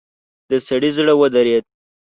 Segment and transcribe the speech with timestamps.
[0.49, 1.63] د سړي زړه ودرېد.